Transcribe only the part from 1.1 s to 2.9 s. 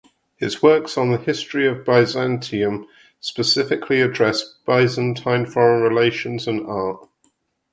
the history of Byzantium